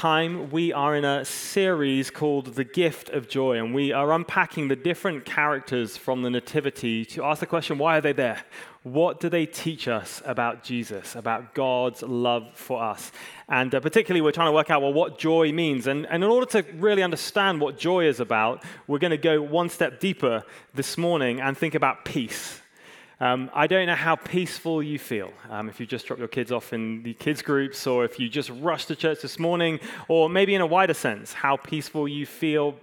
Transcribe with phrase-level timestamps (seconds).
[0.00, 4.68] time, we are in a series called The Gift of Joy, and we are unpacking
[4.68, 8.42] the different characters from the Nativity to ask the question why are they there?
[8.82, 13.12] What do they teach us about Jesus, about God's love for us?
[13.46, 15.86] And uh, particularly, we're trying to work out well, what joy means.
[15.86, 19.42] And, and in order to really understand what joy is about, we're going to go
[19.42, 22.59] one step deeper this morning and think about peace.
[23.22, 26.50] Um, I don't know how peaceful you feel um, if you just drop your kids
[26.50, 29.78] off in the kids' groups, or if you just rushed to church this morning,
[30.08, 32.76] or maybe in a wider sense, how peaceful you feel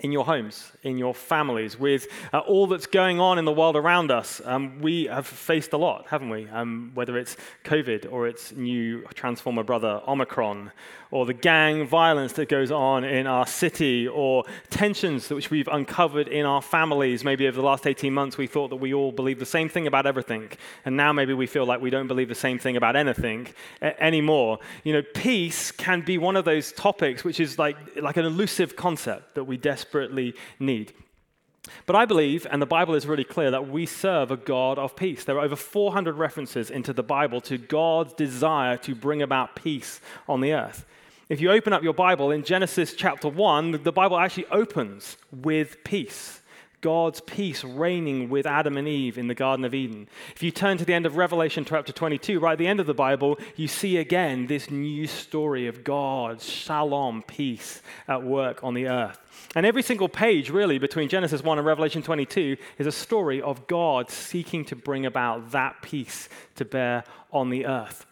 [0.00, 3.74] in your homes, in your families, with uh, all that's going on in the world
[3.74, 4.40] around us.
[4.44, 6.48] Um, we have faced a lot, haven't we?
[6.48, 10.70] Um, whether it's COVID or it's new transformer brother, Omicron,
[11.14, 16.26] or the gang violence that goes on in our city, or tensions which we've uncovered
[16.26, 17.22] in our families.
[17.22, 19.86] Maybe over the last 18 months, we thought that we all believed the same thing
[19.86, 20.50] about everything.
[20.84, 23.46] And now maybe we feel like we don't believe the same thing about anything
[23.80, 24.58] a- anymore.
[24.82, 28.74] You know, peace can be one of those topics which is like, like an elusive
[28.74, 30.94] concept that we desperately need.
[31.86, 34.96] But I believe, and the Bible is really clear, that we serve a God of
[34.96, 35.22] peace.
[35.22, 40.00] There are over 400 references into the Bible to God's desire to bring about peace
[40.28, 40.84] on the earth.
[41.30, 45.82] If you open up your Bible in Genesis chapter 1, the Bible actually opens with
[45.82, 46.42] peace.
[46.82, 50.06] God's peace reigning with Adam and Eve in the Garden of Eden.
[50.36, 52.86] If you turn to the end of Revelation chapter 22, right at the end of
[52.86, 58.74] the Bible, you see again this new story of God's shalom, peace at work on
[58.74, 59.18] the earth.
[59.54, 63.66] And every single page, really, between Genesis 1 and Revelation 22 is a story of
[63.66, 68.04] God seeking to bring about that peace to bear on the earth.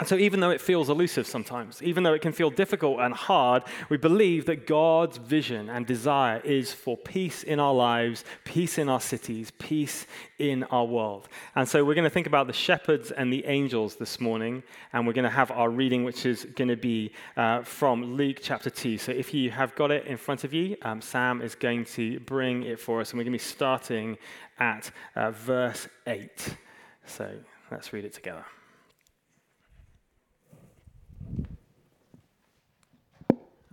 [0.00, 3.14] And so, even though it feels elusive sometimes, even though it can feel difficult and
[3.14, 8.76] hard, we believe that God's vision and desire is for peace in our lives, peace
[8.76, 10.06] in our cities, peace
[10.40, 11.28] in our world.
[11.54, 15.06] And so, we're going to think about the shepherds and the angels this morning, and
[15.06, 18.70] we're going to have our reading, which is going to be uh, from Luke chapter
[18.70, 18.98] 2.
[18.98, 22.18] So, if you have got it in front of you, um, Sam is going to
[22.18, 24.18] bring it for us, and we're going to be starting
[24.58, 26.56] at uh, verse 8.
[27.06, 27.30] So,
[27.70, 28.44] let's read it together.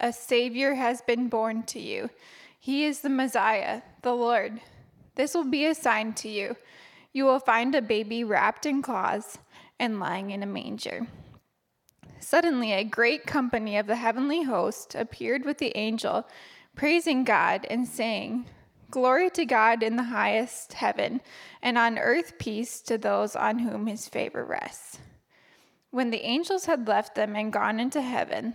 [0.00, 2.10] a Savior has been born to you.
[2.58, 4.60] He is the Messiah, the Lord.
[5.14, 6.56] This will be a sign to you.
[7.12, 9.38] You will find a baby wrapped in cloths
[9.78, 11.06] and lying in a manger.
[12.20, 16.26] Suddenly, a great company of the heavenly host appeared with the angel,
[16.76, 18.46] praising God and saying,
[18.90, 21.20] Glory to God in the highest heaven,
[21.62, 24.98] and on earth peace to those on whom his favor rests.
[25.90, 28.54] When the angels had left them and gone into heaven,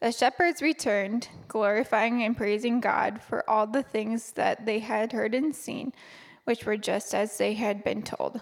[0.00, 5.34] The shepherds returned, glorifying and praising God for all the things that they had heard
[5.34, 5.92] and seen,
[6.44, 8.40] which were just as they had been told.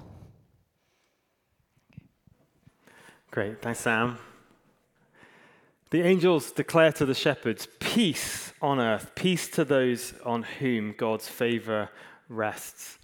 [3.30, 4.18] Great, thanks, Sam.
[5.90, 11.28] The angels declare to the shepherds, Peace on earth, peace to those on whom God's
[11.28, 11.90] favor
[12.28, 12.98] rests.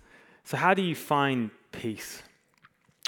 [0.44, 2.22] So, how do you find peace?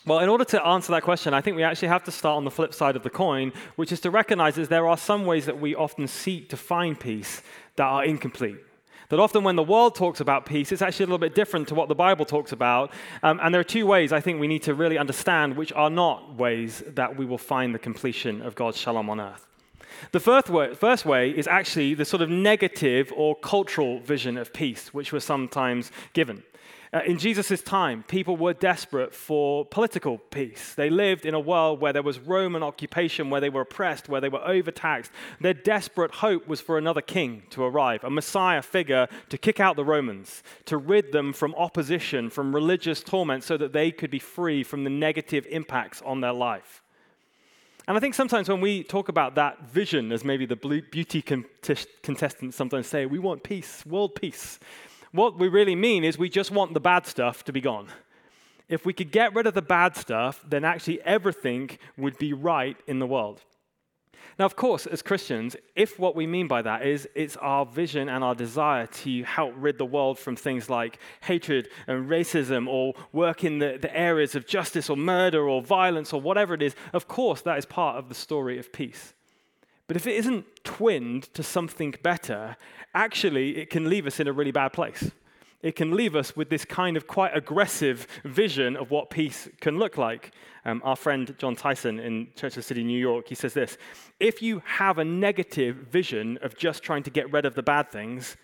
[0.07, 2.45] Well, in order to answer that question, I think we actually have to start on
[2.45, 5.47] the flip side of the coin, which is to recognize that there are some ways
[5.47, 7.41] that we often seek to find peace
[7.77, 8.59] that are incomplete.
[9.09, 11.75] That often when the world talks about peace, it's actually a little bit different to
[11.75, 12.93] what the Bible talks about.
[13.23, 15.89] Um, and there are two ways I think we need to really understand which are
[15.89, 19.47] not ways that we will find the completion of God's shalom on earth.
[20.13, 24.53] The first way, first way is actually the sort of negative or cultural vision of
[24.53, 26.43] peace, which was sometimes given.
[26.95, 30.75] Uh, in Jesus' time, people were desperate for political peace.
[30.75, 34.21] They lived in a world where there was Roman occupation, where they were oppressed, where
[34.21, 35.11] they were overtaxed.
[35.41, 39.75] Their desperate hope was for another king to arrive, a Messiah figure to kick out
[39.75, 44.21] the Romans, to rid them from opposition, from religious torment, so that they could be
[44.21, 46.81] free from the negative impacts on their life.
[47.89, 52.57] And I think sometimes when we talk about that vision, as maybe the beauty contestants
[52.57, 54.59] sometimes say, we want peace, world peace.
[55.15, 57.87] What we really mean is we just want the bad stuff to be gone.
[58.69, 62.77] If we could get rid of the bad stuff, then actually everything would be right
[62.89, 63.41] in the world.
[64.41, 68.09] Now, of course, as Christians, if what we mean by that is it's our vision
[68.09, 72.95] and our desire to help rid the world from things like hatred and racism or
[73.13, 76.75] work in the, the areas of justice or murder or violence or whatever it is,
[76.93, 79.15] of course, that is part of the story of peace.
[79.87, 82.57] But if it isn't twinned to something better,
[82.95, 85.11] actually, it can leave us in a really bad place
[85.65, 89.79] it can leave us with this kind of quite aggressive vision of what peace can
[89.79, 90.33] look like.
[90.67, 93.79] Um, our friend Jon Tyson in Church of City, New York, he says this
[94.21, 97.91] If you have a negative vision of just trying to get rid of the bad
[97.91, 98.37] things,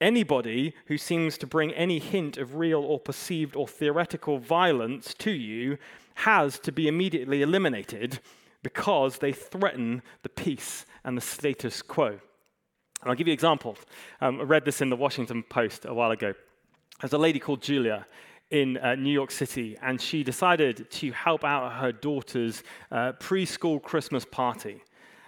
[0.00, 5.30] anybody who seems to bring any hint of real or perceived or theoretical violence to
[5.30, 5.78] you
[6.14, 8.18] has to be immediately eliminated
[8.62, 12.08] because they threaten the peace and the status quo.
[12.08, 13.78] And I'll give you examples.
[14.20, 16.34] Um, I read this in the Washington Post a while ago.
[17.00, 18.06] There's a lady called Julia
[18.50, 23.80] in uh, New York City, and she decided to help out her daughter's uh, preschool
[23.82, 24.82] Christmas party.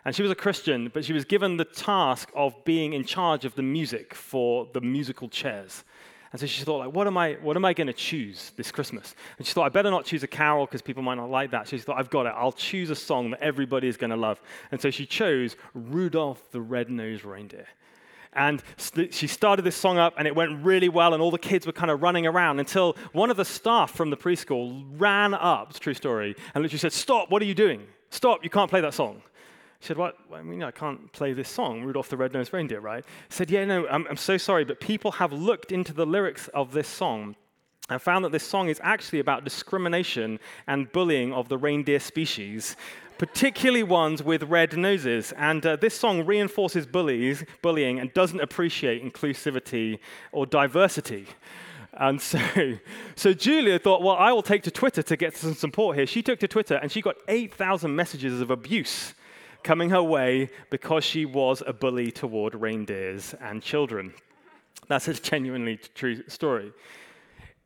[0.04, 3.44] And she was a Christian, but she was given the task of being in charge
[3.44, 5.84] of the music for the musical chairs.
[6.32, 8.72] And so she thought, like, what am I, what am I going to choose this
[8.72, 9.14] Christmas?
[9.36, 11.68] And she thought, I better not choose a carol because people might not like that.
[11.68, 12.32] So she thought, I've got it.
[12.34, 14.40] I'll choose a song that everybody is going to love.
[14.70, 17.66] And so she chose Rudolph the Red-Nosed Reindeer.
[18.32, 18.62] And
[19.10, 21.72] she started this song up, and it went really well, and all the kids were
[21.72, 25.92] kind of running around until one of the staff from the preschool ran up, true
[25.92, 27.82] story, and literally said, Stop, what are you doing?
[28.08, 29.20] Stop, you can't play that song.
[29.82, 30.16] He said, What?
[30.32, 33.04] I mean, I can't play this song, Rudolph the Red-Nosed Reindeer, right?
[33.04, 36.46] He said, Yeah, no, I'm, I'm so sorry, but people have looked into the lyrics
[36.54, 37.34] of this song
[37.90, 40.38] and found that this song is actually about discrimination
[40.68, 42.76] and bullying of the reindeer species,
[43.18, 45.32] particularly ones with red noses.
[45.36, 49.98] And uh, this song reinforces bullies, bullying and doesn't appreciate inclusivity
[50.30, 51.26] or diversity.
[51.94, 52.38] And so,
[53.16, 56.06] so Julia thought, well, I will take to Twitter to get some support here.
[56.06, 59.14] She took to Twitter and she got 8,000 messages of abuse
[59.64, 64.14] coming her way because she was a bully toward reindeers and children.
[64.88, 66.72] That's a genuinely true story.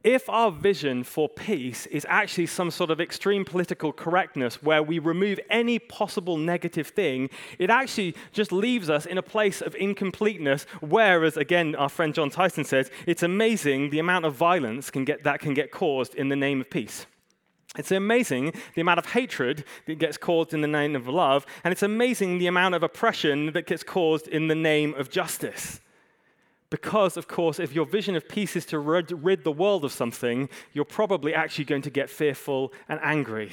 [0.04, 5.00] If our vision for peace is actually some sort of extreme political correctness where we
[5.00, 7.28] remove any possible negative thing,
[7.58, 10.64] it actually just leaves us in a place of incompleteness.
[10.80, 15.24] Whereas, again, our friend Jon Tyson says, it's amazing the amount of violence can get,
[15.24, 17.06] that can get caused in the name of peace.
[17.76, 21.72] It's amazing the amount of hatred that gets caused in the name of love, and
[21.72, 25.80] it's amazing the amount of oppression that gets caused in the name of justice.
[26.68, 30.48] Because, of course, if your vision of peace is to rid, the world of something,
[30.72, 33.52] you're probably actually going to get fearful and angry.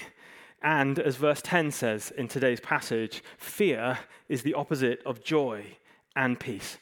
[0.64, 4.00] And as verse 10 says in today's passage, fear
[4.30, 5.66] is the opposite of joy
[6.16, 6.78] and peace.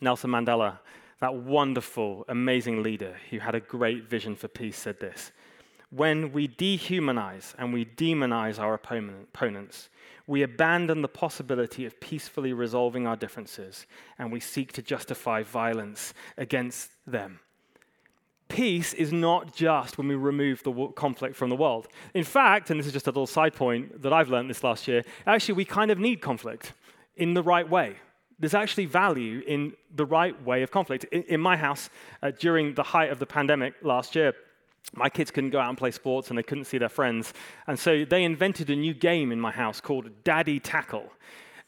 [0.00, 0.80] Nelson Mandela,
[1.20, 5.32] that wonderful, amazing leader who had a great vision for peace, said this
[5.90, 9.88] when we dehumanize and we demonize our opponents,
[10.26, 13.86] we abandon the possibility of peacefully resolving our differences
[14.18, 17.40] and we seek to justify violence against them.
[18.48, 21.88] Peace is not just when we remove the conflict from the world.
[22.14, 24.86] In fact, and this is just a little side point that I've learned this last
[24.86, 26.72] year, actually, we kind of need conflict
[27.16, 27.96] in the right way.
[28.38, 31.04] There's actually value in the right way of conflict.
[31.04, 31.90] In, in my house,
[32.22, 34.34] uh, during the height of the pandemic last year,
[34.94, 37.32] my kids couldn't go out and play sports and they couldn't see their friends.
[37.66, 41.12] And so they invented a new game in my house called Daddy Tackle.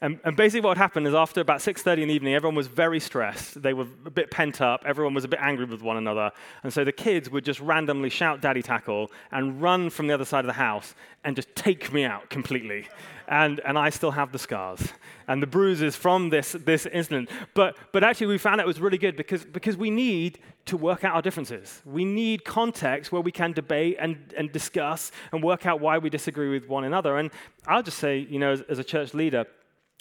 [0.01, 3.01] And, and, basically what happened is after about 6.30 in the evening, everyone was very
[3.01, 3.61] stressed.
[3.61, 4.83] They were a bit pent up.
[4.85, 6.31] Everyone was a bit angry with one another.
[6.63, 10.23] And so the kids would just randomly shout daddy tackle and run from the other
[10.23, 12.87] side of the house and just take me out completely.
[13.27, 14.93] And, and I still have the scars
[15.27, 17.29] and the bruises from this, this incident.
[17.53, 21.03] But, but actually we found it was really good because, because we need to work
[21.03, 21.81] out our differences.
[21.83, 26.09] We need context where we can debate and, and discuss and work out why we
[26.09, 27.17] disagree with one another.
[27.17, 27.31] And
[27.67, 29.45] I'll just say, you know, as, as a church leader,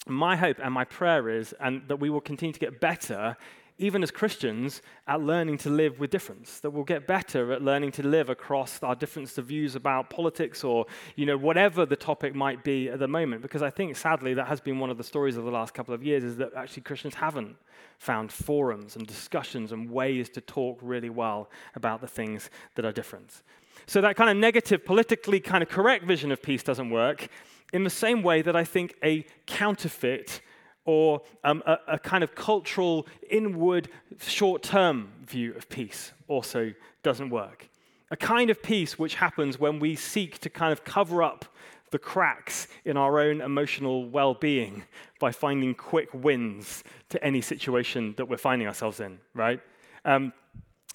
[0.07, 3.37] my hope and my prayer is and that we will continue to get better
[3.79, 7.93] even as Christians, at learning to live with difference, that we'll get better at learning
[7.93, 12.35] to live across our difference of views about politics or, you know, whatever the topic
[12.35, 13.41] might be at the moment.
[13.41, 15.95] Because I think, sadly, that has been one of the stories of the last couple
[15.95, 17.57] of years is that actually Christians haven't
[17.99, 22.93] found forums and discussions and ways to talk really well about the things that are
[22.93, 23.43] different.
[23.87, 27.29] So that kind of negative, politically kind of correct vision of peace doesn't work
[27.73, 30.41] in the same way that I think a counterfeit
[30.85, 36.73] or um, a, a, kind of cultural, inward, short term view of peace also
[37.03, 37.69] doesn't work.
[38.11, 41.45] A kind of peace which happens when we seek to kind of cover up
[41.91, 44.85] the cracks in our own emotional well being
[45.21, 49.61] by finding quick wins to any situation that we're finding ourselves in, right?
[50.05, 50.33] Um,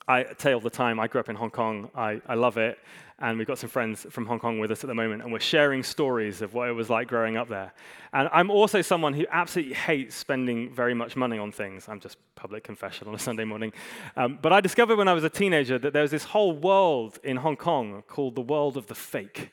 [0.08, 1.90] I tell all the time, I grew up in Hong Kong.
[1.96, 2.78] I, I love it.
[3.20, 5.40] And we've got some friends from Hong Kong with us at the moment, and we're
[5.40, 7.72] sharing stories of what it was like growing up there.
[8.12, 11.88] And I'm also someone who absolutely hates spending very much money on things.
[11.88, 13.72] I'm just public confession on a Sunday morning.
[14.18, 17.20] Um, but I discovered when I was a teenager that there was this whole world
[17.24, 19.52] in Hong Kong called the world of the fake.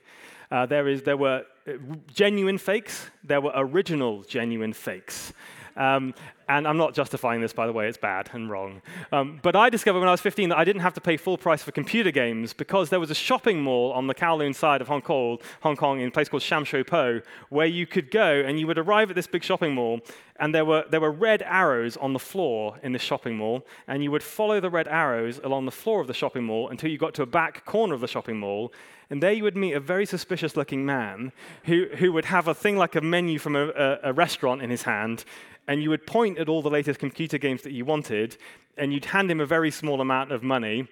[0.51, 1.73] Uh, there, is, there were uh,
[2.13, 5.33] genuine fakes, there were original genuine fakes.
[5.77, 6.15] Um,
[6.51, 8.83] and I'm not justifying this, by the way, it's bad and wrong.
[9.13, 11.39] Um, but I discovered when I was 15 that I didn't have to pay full
[11.39, 14.89] price for computer games because there was a shopping mall on the Kowloon side of
[14.89, 18.41] Hong Kong, Hong Kong in a place called Sham Shui Po, where you could go
[18.41, 20.01] and you would arrive at this big shopping mall,
[20.41, 24.03] and there were, there were red arrows on the floor in this shopping mall, and
[24.03, 26.99] you would follow the red arrows along the floor of the shopping mall until you
[26.99, 28.73] got to a back corner of the shopping mall,
[29.09, 31.33] and there you would meet a very suspicious looking man
[31.65, 34.71] who, who would have a thing like a menu from a, a, a restaurant in
[34.71, 35.25] his hand,
[35.67, 38.37] and you would point at all the latest computer games that you wanted,
[38.77, 40.89] and you'd hand him a very small amount of money.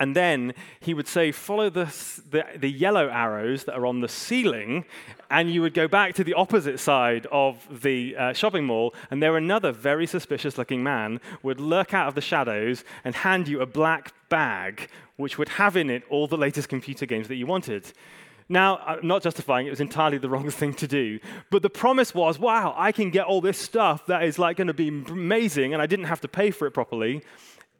[0.00, 1.84] And then he would say, Follow the,
[2.28, 4.84] the, the, yellow arrows that are on the ceiling.
[5.30, 8.94] And you would go back to the opposite side of the uh, shopping mall.
[9.10, 13.46] And there another very suspicious looking man would lurk out of the shadows and hand
[13.46, 17.36] you a black bag, which would have in it all the latest computer games that
[17.36, 17.92] you wanted.
[18.48, 21.18] Now, I'm not justifying it, was entirely the wrong thing to do.
[21.50, 24.68] But the promise was, wow, I can get all this stuff that is like going
[24.68, 27.22] to be amazing, and I didn't have to pay for it properly.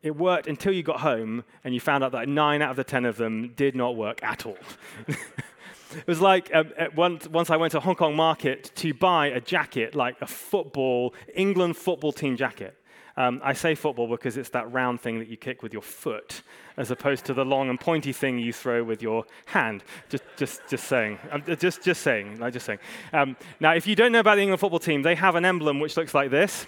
[0.02, 2.84] It worked until you got home and you found out that nine out of the
[2.84, 4.58] ten of them did not work at all.
[5.08, 9.40] it was like um, once, once I went to Hong Kong market to buy a
[9.40, 12.76] jacket, like a football, England football team jacket.
[13.18, 16.42] Um, I say football because it's that round thing that you kick with your foot,
[16.76, 19.82] as opposed to the long and pointy thing you throw with your hand.
[20.10, 21.18] Just, just, just saying.
[21.30, 22.38] Um, just, just saying.
[22.52, 22.78] Just saying.
[23.14, 25.80] Um, now, if you don't know about the England football team, they have an emblem
[25.80, 26.66] which looks like this.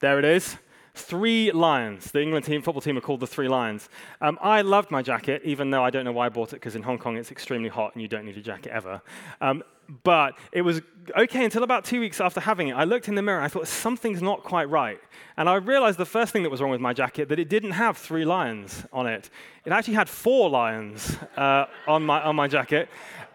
[0.00, 0.56] There it is.
[0.94, 2.10] Three Lions.
[2.10, 3.88] The England team, football team are called the Three Lions.
[4.20, 6.76] Um, I loved my jacket, even though I don't know why I bought it, because
[6.76, 9.00] in Hong Kong it's extremely hot and you don't need a jacket ever.
[9.40, 9.62] Um,
[10.04, 10.80] but it was
[11.16, 12.74] okay until about two weeks after having it.
[12.74, 15.00] I looked in the mirror I thought, something's not quite right.
[15.36, 17.72] And I realized the first thing that was wrong with my jacket, that it didn't
[17.72, 19.30] have three lions on it.
[19.64, 22.88] It actually had four lions uh, on, my, on my jacket.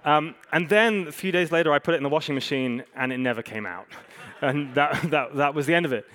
[0.05, 3.11] Um, and then a few days later, I put it in the washing machine and
[3.11, 3.87] it never came out.
[4.41, 6.05] And that, that, that was the end of it.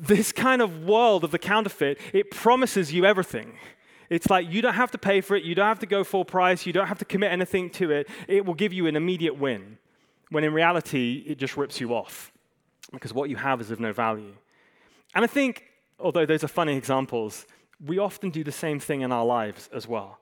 [0.00, 3.58] This kind of world of the counterfeit, it promises you everything.
[4.08, 6.24] It's like you don't have to pay for it, you don't have to go full
[6.24, 8.08] price, you don't have to commit anything to it.
[8.28, 9.78] It will give you an immediate win,
[10.28, 12.30] when in reality, it just rips you off
[12.92, 14.34] because what you have is of no value.
[15.14, 15.64] And I think,
[15.98, 17.46] although those are funny examples,
[17.84, 20.18] we often do the same thing in our lives as well.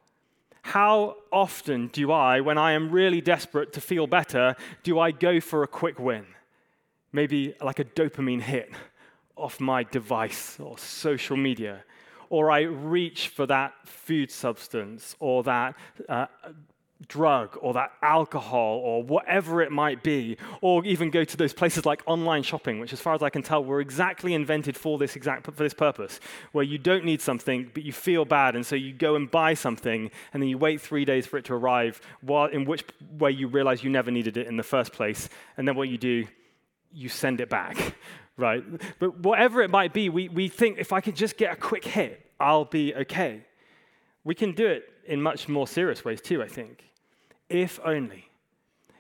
[0.63, 5.41] How often do I, when I am really desperate to feel better, do I go
[5.41, 6.27] for a quick win?
[7.13, 8.71] Maybe like a dopamine hit
[9.37, 11.85] off my device or social media
[12.31, 15.75] or I reach for that food substance or that
[16.09, 16.27] uh,
[17.09, 21.87] drug or that alcohol or whatever it might be, or even go to those places
[21.87, 25.17] like online shopping, which, as far as I can tell, were exactly invented for this
[25.17, 26.21] exact for this purpose,
[26.53, 29.55] where you don't need something but you feel bad, and so you go and buy
[29.55, 32.85] something, and then you wait three days for it to arrive, while in which
[33.19, 35.99] way you realize you never needed it in the first place, and then what you
[35.99, 36.27] do,
[36.93, 37.95] you send it back
[38.41, 38.65] right?
[38.99, 41.85] But whatever it might be, we, we think if I can just get a quick
[41.85, 43.43] hit, I'll be okay.
[44.25, 46.90] We can do it in much more serious ways too, I think.
[47.51, 48.31] If only.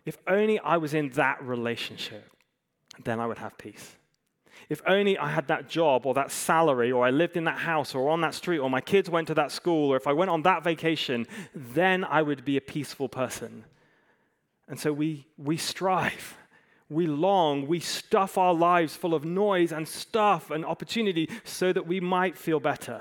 [0.04, 2.30] If only I was in that relationship,
[3.04, 3.97] then I would have peace.
[4.69, 7.95] If only I had that job or that salary, or I lived in that house
[7.95, 10.30] or on that street, or my kids went to that school, or if I went
[10.30, 13.64] on that vacation, then I would be a peaceful person.
[14.69, 16.37] And so we, we strive
[16.90, 21.87] we long, we stuff our lives full of noise and stuff and opportunity so that
[21.87, 23.00] we might feel better.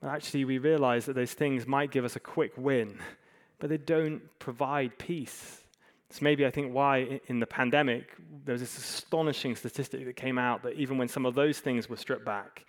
[0.00, 2.98] But actually, we realize that those things might give us a quick win,
[3.60, 5.60] but they don't provide peace.
[6.08, 10.38] It's maybe, I think, why in the pandemic there was this astonishing statistic that came
[10.38, 12.64] out that even when some of those things were stripped back,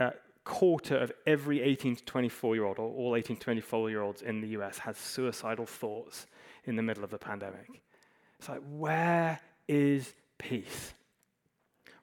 [0.00, 4.02] a quarter of every 18 to 24 year old, or all 18 to 24 year
[4.02, 6.26] olds in the US, had suicidal thoughts
[6.64, 7.82] in the middle of the pandemic.
[8.38, 10.92] It's like, where is peace?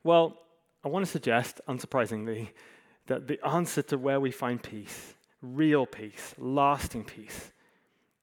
[0.04, 0.38] Well,
[0.84, 2.50] I want to suggest, unsurprisingly,
[3.08, 7.53] that the answer to where we find peace, real peace, lasting peace,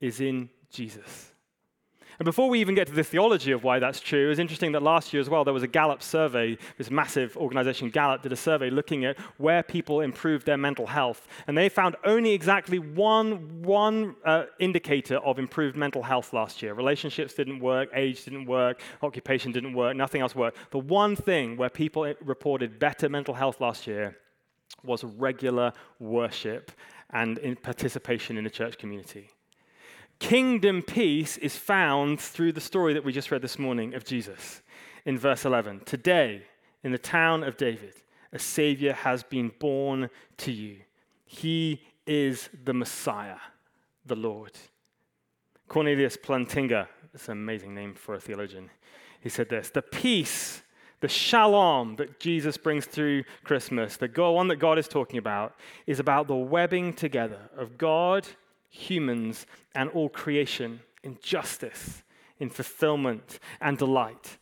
[0.00, 1.30] is in Jesus.
[2.20, 4.82] And before we even get to the theology of why that's true, it's interesting that
[4.82, 6.58] last year as well, there was a Gallup survey.
[6.76, 11.26] This massive organization, Gallup, did a survey looking at where people improved their mental health.
[11.46, 16.74] And they found only exactly one, one uh, indicator of improved mental health last year.
[16.74, 20.58] Relationships didn't work, age didn't work, occupation didn't work, nothing else worked.
[20.72, 24.14] The one thing where people reported better mental health last year
[24.84, 26.70] was regular worship
[27.08, 29.30] and in participation in the church community.
[30.20, 34.60] Kingdom peace is found through the story that we just read this morning of Jesus
[35.06, 35.80] in verse 11.
[35.86, 36.42] Today,
[36.84, 37.94] in the town of David,
[38.30, 40.76] a Savior has been born to you.
[41.24, 43.38] He is the Messiah,
[44.04, 44.52] the Lord.
[45.68, 48.68] Cornelius Plantinga, it's an amazing name for a theologian,
[49.22, 50.60] he said this The peace,
[51.00, 55.54] the shalom that Jesus brings through Christmas, the one that God is talking about,
[55.86, 58.28] is about the webbing together of God
[58.70, 62.02] humans, and all creation in justice,
[62.38, 64.38] in fulfillment, and delight.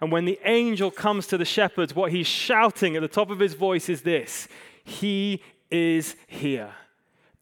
[0.00, 3.38] And when the angel comes to the shepherds, what he's shouting at the top of
[3.38, 4.48] his voice is this
[4.84, 6.72] He is here.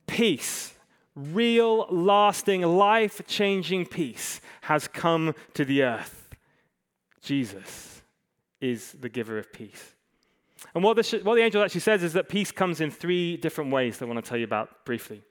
[0.06, 0.74] Peace,
[1.14, 6.28] real, lasting, life changing peace has come to the earth.
[7.22, 8.02] Jesus
[8.60, 9.94] is the giver of peace.
[10.74, 13.70] And what the, what the angel actually says is that peace comes in three different
[13.70, 15.22] ways that I want to tell you about briefly.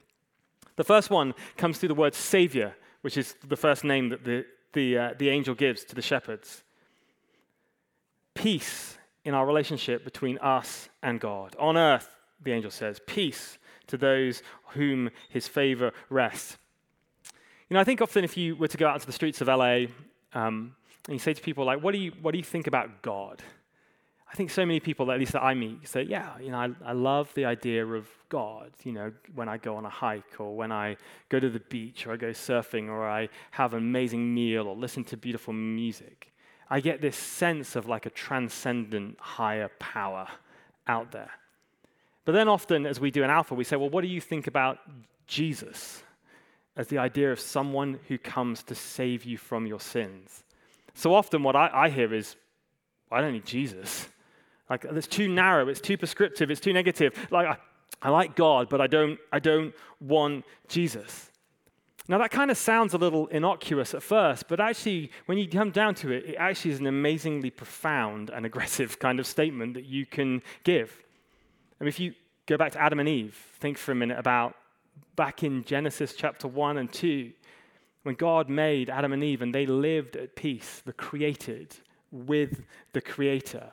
[0.76, 4.44] The first one comes through the word Savior, which is the first name that the,
[4.72, 6.62] the, uh, the angel gives to the shepherds.
[8.34, 11.56] Peace in our relationship between us and God.
[11.58, 16.58] On earth, the angel says, peace to those whom his favor rests.
[17.68, 19.48] You know, I think often if you were to go out into the streets of
[19.48, 19.86] LA
[20.34, 20.74] um,
[21.06, 23.42] and you say to people, like, what do you, what do you think about God?
[24.30, 26.70] I think so many people, at least that I meet, say, yeah, you know, I,
[26.84, 30.56] I love the idea of God, you know, when I go on a hike or
[30.56, 30.96] when I
[31.28, 34.74] go to the beach or I go surfing or I have an amazing meal or
[34.74, 36.32] listen to beautiful music.
[36.68, 40.26] I get this sense of like a transcendent higher power
[40.88, 41.30] out there.
[42.24, 44.46] But then often, as we do in Alpha, we say, well, what do you think
[44.46, 44.78] about
[45.26, 46.02] Jesus
[46.76, 50.42] as the idea of someone who comes to save you from your sins?
[50.94, 52.36] So often, what I, I hear is,
[53.12, 54.08] I don't need Jesus.
[54.68, 57.28] Like, it's too narrow, it's too prescriptive, it's too negative.
[57.30, 57.56] Like, I,
[58.02, 61.30] I like God, but I don't, I don't want Jesus.
[62.06, 65.70] Now, that kind of sounds a little innocuous at first, but actually, when you come
[65.70, 69.84] down to it, it actually is an amazingly profound and aggressive kind of statement that
[69.84, 71.02] you can give.
[71.80, 72.14] I mean, if you
[72.46, 74.54] go back to Adam and Eve, think for a minute about
[75.16, 77.32] back in Genesis chapter 1 and 2,
[78.02, 81.74] when God made Adam and Eve and they lived at peace, the created
[82.12, 83.72] with the Creator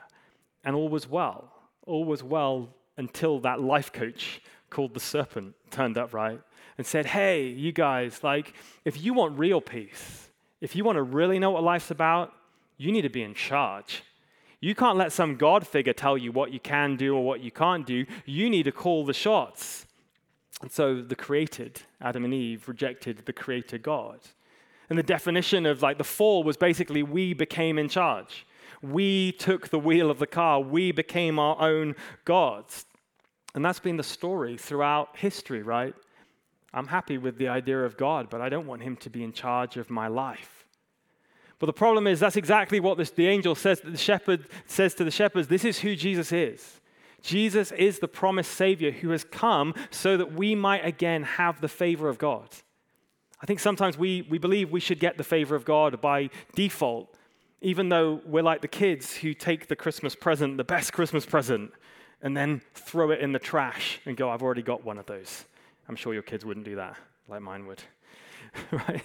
[0.64, 1.52] and all was well.
[1.86, 6.40] All was well until that life coach called the serpent turned up, right?
[6.78, 10.28] And said, Hey, you guys, like, if you want real peace,
[10.60, 12.32] if you want to really know what life's about,
[12.76, 14.02] you need to be in charge.
[14.60, 17.50] You can't let some God figure tell you what you can do or what you
[17.50, 18.06] can't do.
[18.24, 19.86] You need to call the shots.
[20.60, 24.20] And so the created, Adam and Eve, rejected the creator God.
[24.88, 28.46] And the definition of like the fall was basically we became in charge.
[28.82, 30.60] We took the wheel of the car.
[30.60, 32.84] We became our own gods.
[33.54, 35.94] And that's been the story throughout history, right?
[36.74, 39.32] I'm happy with the idea of God, but I don't want him to be in
[39.32, 40.66] charge of my life.
[41.58, 45.04] But the problem is, that's exactly what this, the angel says, the shepherd says to
[45.04, 46.80] the shepherds this is who Jesus is.
[47.22, 51.68] Jesus is the promised Savior who has come so that we might again have the
[51.68, 52.48] favor of God.
[53.40, 57.14] I think sometimes we, we believe we should get the favor of God by default
[57.62, 61.72] even though we're like the kids who take the Christmas present, the best Christmas present,
[62.20, 65.44] and then throw it in the trash and go, I've already got one of those.
[65.88, 66.96] I'm sure your kids wouldn't do that
[67.28, 67.82] like mine would.
[68.70, 69.02] right?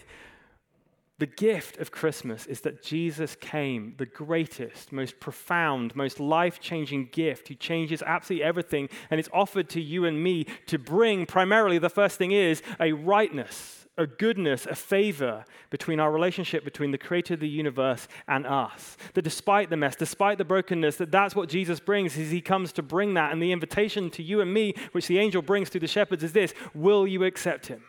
[1.20, 7.10] The gift of Christmas is that Jesus came, the greatest, most profound, most life changing
[7.12, 11.80] gift who changes absolutely everything, and it's offered to you and me to bring primarily
[11.80, 16.97] the first thing is a rightness a goodness, a favor between our relationship between the
[16.97, 18.97] creator of the universe and us.
[19.13, 22.71] That despite the mess, despite the brokenness, that that's what Jesus brings is he comes
[22.73, 23.31] to bring that.
[23.31, 26.33] And the invitation to you and me, which the angel brings through the shepherds, is
[26.33, 27.83] this Will you accept him?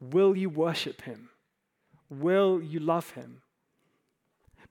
[0.00, 1.30] Will you worship him?
[2.08, 3.42] Will you love him?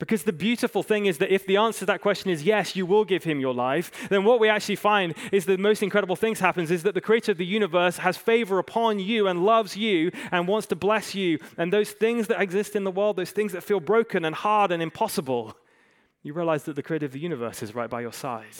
[0.03, 2.85] Because the beautiful thing is that if the answer to that question is yes, you
[2.85, 6.41] will give him your life, then what we actually find is the most incredible things
[6.41, 10.11] happens is that the creator of the universe has favor upon you and loves you
[10.29, 11.39] and wants to bless you.
[11.57, 14.73] And those things that exist in the world, those things that feel broken and hard
[14.73, 15.55] and impossible,
[16.21, 18.57] you realize that the creator of the universe is right by your side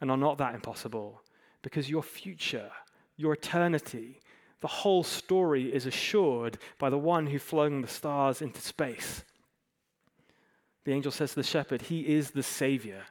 [0.00, 1.20] and are not that impossible
[1.60, 2.70] because your future,
[3.18, 4.22] your eternity,
[4.60, 9.22] The whole story is assured by the one who flung the stars into space.
[10.86, 13.02] The angel says to the shepherd, He is the Savior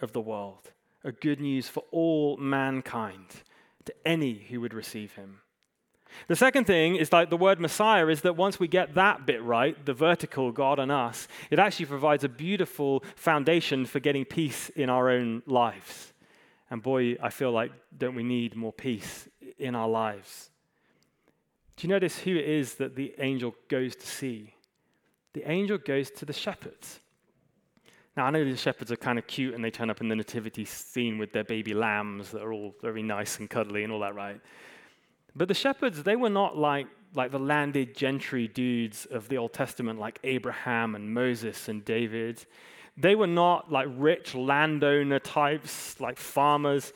[0.00, 0.70] of the world,
[1.02, 3.26] a good news for all mankind,
[3.86, 5.40] to any who would receive him.
[6.28, 9.42] The second thing is like the word Messiah is that once we get that bit
[9.42, 14.68] right, the vertical God and us, it actually provides a beautiful foundation for getting peace
[14.76, 16.12] in our own lives.
[16.70, 19.28] And boy, I feel like don't we need more peace
[19.58, 20.50] in our lives?
[21.76, 24.54] Do you notice who it is that the angel goes to see?
[25.32, 27.00] The angel goes to the shepherds.
[28.18, 30.16] Now, I know the shepherds are kind of cute and they turn up in the
[30.16, 34.00] nativity scene with their baby lambs that are all very nice and cuddly and all
[34.00, 34.40] that, right?
[35.36, 39.52] But the shepherds, they were not like, like the landed gentry dudes of the Old
[39.52, 42.44] Testament, like Abraham and Moses and David.
[42.96, 46.92] They were not like rich landowner types, like farmers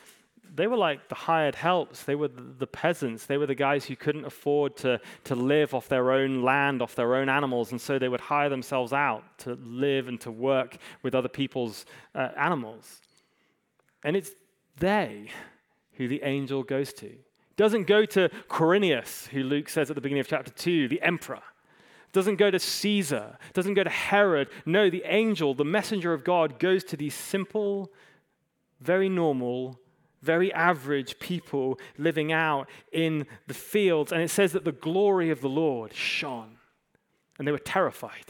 [0.55, 2.05] they were like the hired helps.
[2.05, 3.27] They were the peasants.
[3.27, 6.95] They were the guys who couldn't afford to, to live off their own land, off
[6.95, 7.73] their own animals.
[7.73, 11.87] And so they would hire themselves out to live and to work with other people's
[12.15, 13.01] uh, animals.
[14.05, 14.33] And it's
[14.79, 15.29] they
[15.95, 17.12] who the angel goes to.
[17.57, 21.43] Doesn't go to Quirinius, who Luke says at the beginning of chapter 2, the emperor.
[22.12, 23.38] Doesn't go to Caesar.
[23.55, 24.49] Doesn't go to Herod.
[24.67, 27.91] No, the angel, the messenger of God, goes to these simple,
[28.81, 29.79] very normal,
[30.23, 34.13] very average people living out in the fields.
[34.13, 36.57] And it says that the glory of the Lord shone.
[37.39, 38.25] And they were terrified.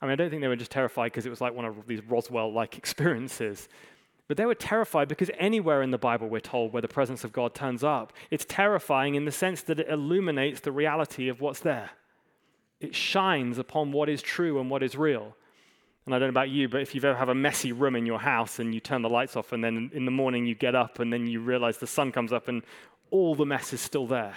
[0.00, 1.86] I mean, I don't think they were just terrified because it was like one of
[1.86, 3.68] these Roswell like experiences.
[4.26, 7.32] But they were terrified because anywhere in the Bible, we're told, where the presence of
[7.32, 11.60] God turns up, it's terrifying in the sense that it illuminates the reality of what's
[11.60, 11.90] there.
[12.80, 15.36] It shines upon what is true and what is real.
[16.10, 18.04] And I don't know about you, but if you've ever have a messy room in
[18.04, 20.74] your house and you turn the lights off, and then in the morning you get
[20.74, 22.64] up and then you realize the sun comes up and
[23.12, 24.34] all the mess is still there.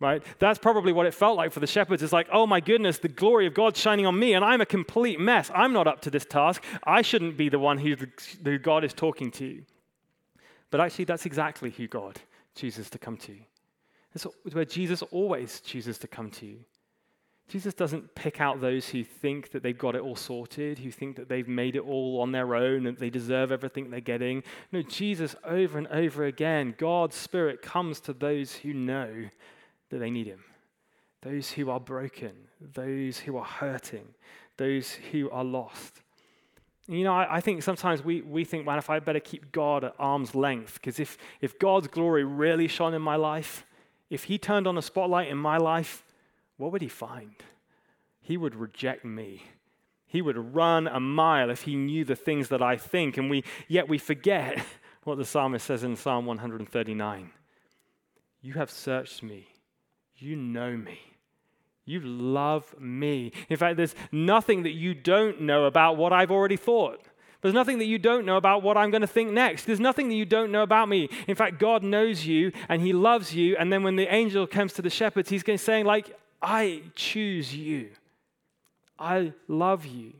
[0.00, 0.24] Right?
[0.40, 2.02] That's probably what it felt like for the shepherds.
[2.02, 4.66] It's like, oh my goodness, the glory of God shining on me, and I'm a
[4.66, 5.52] complete mess.
[5.54, 6.64] I'm not up to this task.
[6.82, 7.94] I shouldn't be the one who,
[8.42, 9.62] who God is talking to.
[10.72, 12.20] But actually, that's exactly who God
[12.56, 13.36] chooses to come to.
[14.12, 16.56] That's where Jesus always chooses to come to.
[17.48, 21.16] Jesus doesn't pick out those who think that they've got it all sorted, who think
[21.16, 24.42] that they've made it all on their own and they deserve everything they're getting.
[24.70, 29.30] No, Jesus, over and over again, God's Spirit comes to those who know
[29.88, 30.44] that they need Him,
[31.22, 34.08] those who are broken, those who are hurting,
[34.58, 36.02] those who are lost.
[36.86, 39.84] You know, I, I, think sometimes we, we think, man, if I better keep God
[39.84, 43.64] at arm's length, because if, if God's glory really shone in my life,
[44.10, 46.04] if He turned on a spotlight in my life,
[46.58, 47.34] what would he find?
[48.20, 49.44] He would reject me.
[50.06, 53.16] He would run a mile if he knew the things that I think.
[53.16, 54.62] And we, yet we forget
[55.04, 57.30] what the psalmist says in Psalm 139
[58.42, 59.48] You have searched me,
[60.16, 60.98] you know me.
[61.84, 63.32] You love me.
[63.48, 67.00] In fact, there's nothing that you don't know about what I've already thought.
[67.40, 69.64] There's nothing that you don't know about what I'm going to think next.
[69.64, 71.08] There's nothing that you don't know about me.
[71.26, 73.56] In fact, God knows you and He loves you.
[73.56, 76.82] And then when the angel comes to the shepherds, He's going to say, like, I
[76.94, 77.90] choose you.
[78.98, 80.14] I love you.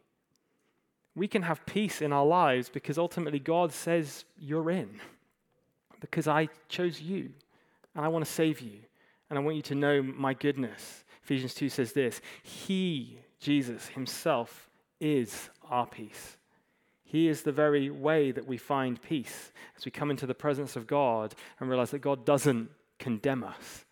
[1.15, 5.01] We can have peace in our lives because ultimately God says you're in.
[6.01, 7.31] Because I chose you
[7.95, 8.79] and I want to save you
[9.29, 11.05] and I want you to know my goodness.
[11.25, 14.69] Ephesians 2 says this He, Jesus Himself,
[15.01, 16.37] is our peace.
[17.05, 20.77] He is the very way that we find peace as we come into the presence
[20.77, 23.87] of God and realize that God doesn't condemn us,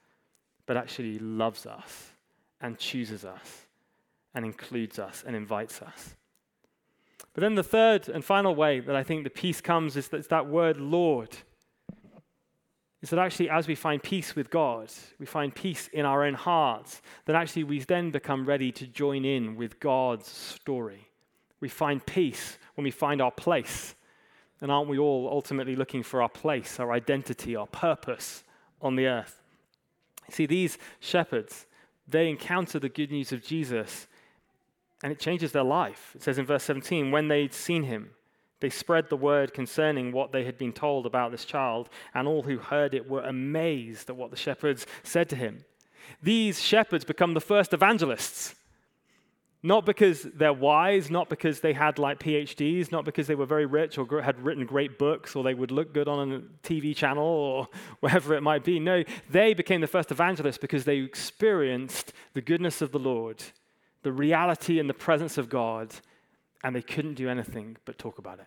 [0.67, 2.13] but actually loves us
[2.61, 3.67] and chooses us
[4.35, 6.17] and includes us and invites us.
[7.33, 10.17] But then the third and final way that I think the peace comes is that,
[10.19, 11.37] it's that word Lord.
[13.03, 16.35] Is that actually, as we find peace with God, we find peace in our own
[16.35, 21.09] hearts, that actually we then become ready to join in with God's story.
[21.61, 23.95] We find peace when we find our place.
[24.61, 28.45] And aren't we all ultimately looking for our place, our identity, our purpose
[28.81, 29.43] on the earth?
[30.31, 31.66] See, these shepherds,
[32.09, 34.07] they encounter the good news of Jesus
[35.03, 36.13] and it changes their life.
[36.15, 38.11] It says in verse 17, when they'd seen him,
[38.61, 42.43] they spread the word concerning what they had been told about this child, and all
[42.43, 45.65] who heard it were amazed at what the shepherds said to him.
[46.23, 48.55] These shepherds become the first evangelists.
[49.63, 53.67] Not because they're wise, not because they had like PhDs, not because they were very
[53.67, 57.25] rich or had written great books or they would look good on a TV channel
[57.25, 57.69] or
[58.01, 58.79] wherever it might be.
[58.79, 63.43] No, they became the first evangelists because they experienced the goodness of the Lord,
[64.03, 65.95] the reality and the presence of God,
[66.63, 68.47] and they couldn't do anything but talk about it.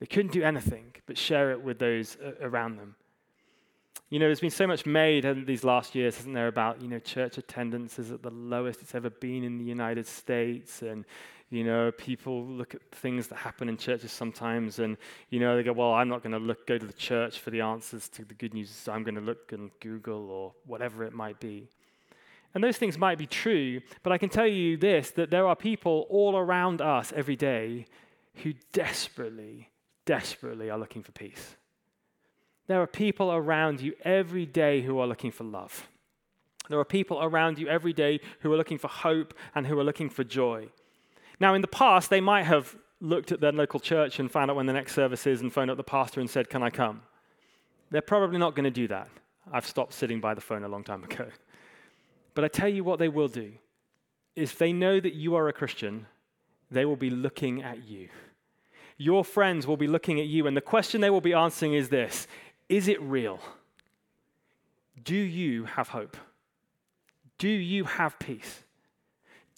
[0.00, 2.94] They couldn't do anything but share it with those around them.
[4.10, 6.88] You know, there's been so much made in these last years, hasn't there, about, you
[6.88, 10.80] know, church attendance is at the lowest it's ever been in the United States.
[10.80, 11.04] And,
[11.50, 14.96] you know, people look at things that happen in churches sometimes and,
[15.28, 17.50] you know, they go, well, I'm not going to look, go to the church for
[17.50, 18.88] the answers to the good news.
[18.90, 21.68] I'm going to look on Google or whatever it might be.
[22.54, 25.54] And those things might be true, but I can tell you this that there are
[25.54, 27.84] people all around us every day
[28.36, 29.68] who desperately,
[30.06, 31.56] desperately are looking for peace.
[32.68, 35.88] There are people around you every day who are looking for love.
[36.68, 39.84] There are people around you every day who are looking for hope and who are
[39.84, 40.68] looking for joy.
[41.40, 44.56] Now, in the past, they might have looked at their local church and found out
[44.56, 47.02] when the next service is and phoned up the pastor and said, Can I come?
[47.90, 49.08] They're probably not going to do that.
[49.50, 51.26] I've stopped sitting by the phone a long time ago.
[52.34, 53.52] But I tell you what they will do
[54.36, 56.06] if they know that you are a Christian,
[56.70, 58.08] they will be looking at you.
[58.96, 61.88] Your friends will be looking at you, and the question they will be answering is
[61.88, 62.28] this
[62.68, 63.40] is it real?
[65.02, 66.16] Do you have hope?
[67.38, 68.62] Do you have peace?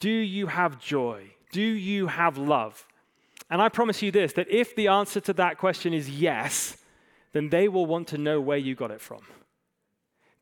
[0.01, 1.31] Do you have joy?
[1.53, 2.87] Do you have love?
[3.51, 6.77] And I promise you this that if the answer to that question is yes,
[7.33, 9.23] then they will want to know where you got it from.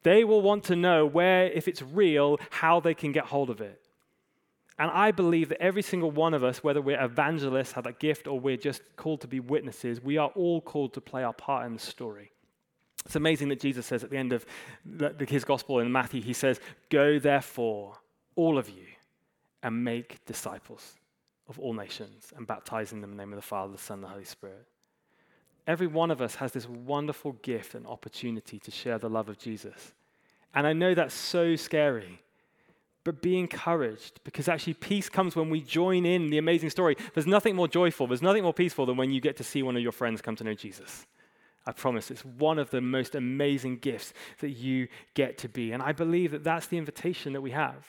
[0.02, 3.60] They will want to know where, if it's real, how they can get hold of
[3.60, 3.80] it.
[4.78, 8.28] And I believe that every single one of us, whether we're evangelists, have that gift,
[8.28, 11.66] or we're just called to be witnesses, we are all called to play our part
[11.66, 12.30] in the story.
[13.08, 14.44] It's amazing that Jesus says at the end of
[15.26, 17.94] his gospel in Matthew, he says, Go therefore,
[18.36, 18.84] all of you,
[19.62, 20.96] and make disciples
[21.48, 24.04] of all nations, and baptizing them in the name of the Father, the Son, and
[24.04, 24.66] the Holy Spirit.
[25.66, 29.38] Every one of us has this wonderful gift and opportunity to share the love of
[29.38, 29.94] Jesus.
[30.54, 32.20] And I know that's so scary,
[33.04, 36.94] but be encouraged because actually peace comes when we join in the amazing story.
[37.14, 39.76] There's nothing more joyful, there's nothing more peaceful than when you get to see one
[39.76, 41.06] of your friends come to know Jesus.
[41.68, 45.72] I promise it's one of the most amazing gifts that you get to be.
[45.72, 47.86] And I believe that that's the invitation that we have.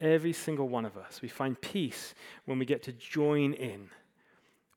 [0.00, 1.20] Every single one of us.
[1.20, 3.88] We find peace when we get to join in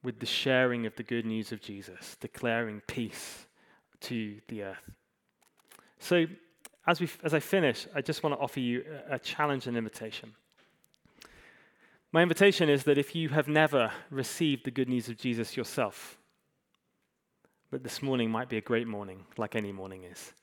[0.02, 3.46] with the sharing of the good news of Jesus, declaring peace
[4.02, 4.90] to the earth.
[6.00, 6.26] So,
[6.88, 9.78] as, we, as I finish, I just want to offer you a, a challenge and
[9.78, 10.34] invitation.
[12.12, 16.19] My invitation is that if you have never received the good news of Jesus yourself,
[17.72, 20.34] but this morning might be a great morning, like any morning is,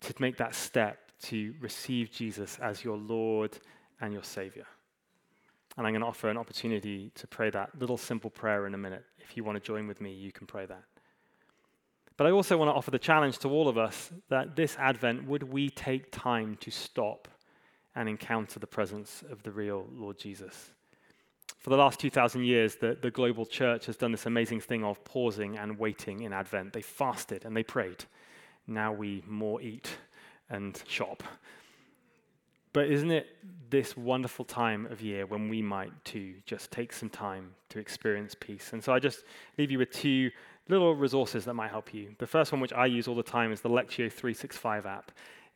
[0.00, 3.58] to make that step to receive Jesus as your Lord
[4.00, 4.66] and your Savior.
[5.76, 8.78] And I'm going to offer an opportunity to pray that little simple prayer in a
[8.78, 9.04] minute.
[9.18, 10.82] If you want to join with me, you can pray that.
[12.16, 15.26] But I also want to offer the challenge to all of us that this Advent,
[15.26, 17.28] would we take time to stop
[17.94, 20.72] and encounter the presence of the real Lord Jesus?
[21.60, 25.04] For the last 2,000 years, the, the global church has done this amazing thing of
[25.04, 26.72] pausing and waiting in Advent.
[26.72, 28.06] They fasted and they prayed.
[28.66, 29.90] Now we more eat
[30.48, 31.22] and shop.
[32.72, 33.26] But isn't it
[33.68, 38.34] this wonderful time of year when we might too just take some time to experience
[38.40, 38.72] peace?
[38.72, 39.24] And so I just
[39.58, 40.30] leave you with two
[40.66, 42.14] little resources that might help you.
[42.18, 45.12] The first one, which I use all the time, is the Lectio 365 app.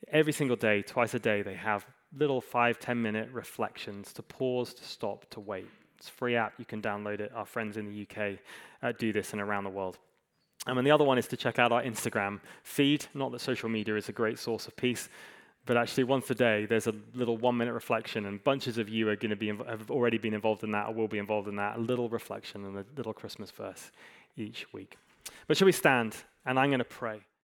[0.08, 4.74] Every single day, twice a day, they have little five, 10 minute reflections to pause,
[4.74, 5.70] to stop, to wait.
[6.04, 6.52] It's a free app.
[6.58, 7.32] You can download it.
[7.34, 8.38] Our friends in the UK
[8.82, 9.96] uh, do this and around the world.
[10.66, 13.06] Um, and the other one is to check out our Instagram feed.
[13.14, 15.08] Not that social media is a great source of peace,
[15.64, 19.16] but actually once a day there's a little one-minute reflection, and bunches of you are
[19.16, 21.78] going to be have already been involved in that or will be involved in that.
[21.78, 23.90] A little reflection and a little Christmas verse
[24.36, 24.98] each week.
[25.46, 26.16] But shall we stand?
[26.44, 27.22] And I'm going to pray.